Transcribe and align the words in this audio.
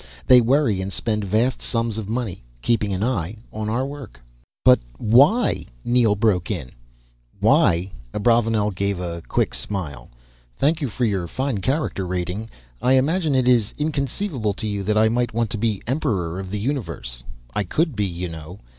They 0.25 0.41
worry 0.41 0.81
and 0.81 0.91
spend 0.91 1.23
vast 1.23 1.61
sums 1.61 1.99
of 1.99 2.09
money 2.09 2.41
keeping 2.63 2.91
an 2.91 3.03
eye 3.03 3.35
on 3.53 3.69
our 3.69 3.85
work." 3.85 4.19
"But 4.65 4.79
why?" 4.97 5.67
Neel 5.85 6.15
broke 6.15 6.49
in. 6.49 6.71
"Why?" 7.39 7.91
Abravanel 8.11 8.71
gave 8.71 8.99
a 8.99 9.21
quick 9.27 9.53
smile. 9.53 10.09
"Thank 10.57 10.81
you 10.81 10.89
for 10.89 11.27
fine 11.27 11.59
character 11.59 12.07
rating. 12.07 12.49
I 12.81 12.93
imagine 12.93 13.35
it 13.35 13.47
is 13.47 13.75
inconceivable 13.77 14.55
to 14.55 14.65
you 14.65 14.81
that 14.85 14.97
I 14.97 15.07
might 15.07 15.35
want 15.35 15.51
to 15.51 15.57
be 15.59 15.83
Emperor 15.85 16.39
of 16.39 16.49
the 16.49 16.59
Universe. 16.59 17.23
I 17.53 17.63
could 17.63 17.95
be, 17.95 18.07
you 18.07 18.27
know. 18.27 18.57